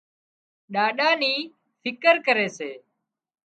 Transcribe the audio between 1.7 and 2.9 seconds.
فڪر ڪري سي